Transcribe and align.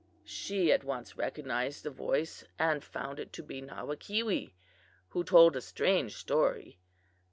"She 0.25 0.71
at 0.71 0.83
once 0.83 1.15
recognized, 1.15 1.83
the 1.83 1.91
voice 1.91 2.43
and 2.57 2.83
found 2.83 3.19
it 3.19 3.31
to 3.33 3.43
be 3.43 3.61
Nawakeewee, 3.61 4.53
who 5.09 5.23
told 5.23 5.55
a 5.55 5.61
strange 5.61 6.15
story. 6.15 6.79